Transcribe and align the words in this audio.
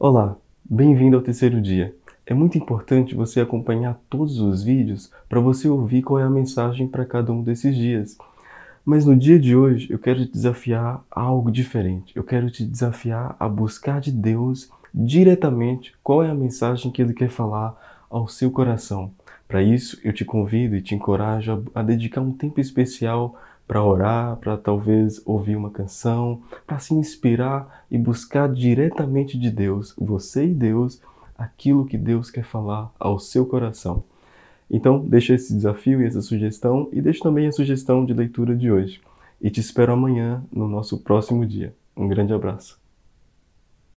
Olá, 0.00 0.36
bem-vindo 0.64 1.16
ao 1.16 1.22
terceiro 1.24 1.60
dia. 1.60 1.92
É 2.24 2.32
muito 2.32 2.56
importante 2.56 3.16
você 3.16 3.40
acompanhar 3.40 4.00
todos 4.08 4.38
os 4.38 4.62
vídeos 4.62 5.10
para 5.28 5.40
você 5.40 5.68
ouvir 5.68 6.02
qual 6.02 6.20
é 6.20 6.22
a 6.22 6.30
mensagem 6.30 6.86
para 6.86 7.04
cada 7.04 7.32
um 7.32 7.42
desses 7.42 7.74
dias. 7.74 8.16
Mas 8.84 9.04
no 9.04 9.16
dia 9.16 9.40
de 9.40 9.56
hoje 9.56 9.90
eu 9.90 9.98
quero 9.98 10.24
te 10.24 10.30
desafiar 10.30 11.02
a 11.10 11.20
algo 11.20 11.50
diferente. 11.50 12.16
Eu 12.16 12.22
quero 12.22 12.48
te 12.48 12.64
desafiar 12.64 13.34
a 13.40 13.48
buscar 13.48 14.00
de 14.00 14.12
Deus 14.12 14.70
diretamente 14.94 15.92
qual 16.00 16.22
é 16.22 16.30
a 16.30 16.34
mensagem 16.34 16.92
que 16.92 17.02
Ele 17.02 17.12
quer 17.12 17.28
falar 17.28 17.76
ao 18.08 18.28
seu 18.28 18.52
coração. 18.52 19.10
Para 19.48 19.64
isso, 19.64 19.98
eu 20.04 20.12
te 20.12 20.24
convido 20.24 20.76
e 20.76 20.80
te 20.80 20.94
encorajo 20.94 21.64
a, 21.74 21.82
dedicar 21.82 22.20
um 22.20 22.30
tempo 22.30 22.60
especial 22.60 23.34
para 23.68 23.84
orar, 23.84 24.36
para 24.38 24.56
talvez 24.56 25.20
ouvir 25.26 25.54
uma 25.54 25.70
canção, 25.70 26.40
para 26.66 26.78
se 26.78 26.94
inspirar 26.94 27.84
e 27.90 27.98
buscar 27.98 28.48
diretamente 28.50 29.38
de 29.38 29.50
Deus, 29.50 29.94
você 29.98 30.46
e 30.46 30.54
Deus, 30.54 31.02
aquilo 31.36 31.84
que 31.84 31.98
Deus 31.98 32.30
quer 32.30 32.44
falar 32.44 32.90
ao 32.98 33.18
seu 33.18 33.44
coração. 33.44 34.02
Então, 34.70 34.98
deixa 34.98 35.34
esse 35.34 35.54
desafio 35.54 36.02
e 36.02 36.06
essa 36.06 36.22
sugestão 36.22 36.88
e 36.92 37.00
deixa 37.00 37.22
também 37.22 37.46
a 37.46 37.52
sugestão 37.52 38.04
de 38.04 38.14
leitura 38.14 38.56
de 38.56 38.70
hoje. 38.70 39.00
E 39.40 39.50
te 39.50 39.60
espero 39.60 39.92
amanhã 39.92 40.42
no 40.50 40.66
nosso 40.66 40.98
próximo 40.98 41.46
dia. 41.46 41.74
Um 41.96 42.08
grande 42.08 42.32
abraço. 42.32 42.87